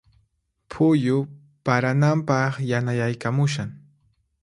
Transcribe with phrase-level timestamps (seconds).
[0.71, 1.17] Phuyu
[1.65, 3.69] parananpaq yanayaykamushan.